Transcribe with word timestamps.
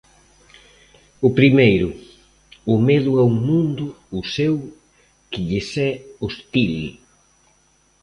O 1.27 1.29
primeiro, 1.39 1.89
o 2.73 2.75
medo 2.87 3.11
a 3.21 3.23
un 3.31 3.35
mundo, 3.49 3.85
o 4.19 4.21
seu, 4.35 4.55
que 5.29 5.39
lles 5.47 5.69
é 5.89 5.91
hostil. 6.23 6.73